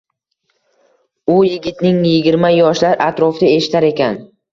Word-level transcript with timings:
U 1.33 1.35
yigitning 1.47 1.99
yigirma 2.11 2.51
yoshlar 2.55 3.05
atrofida 3.09 3.53
eshitar 3.59 3.87
ekan 3.91 4.19